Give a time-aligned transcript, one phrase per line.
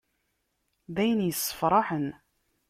[0.93, 2.07] D ayen issefraḥen.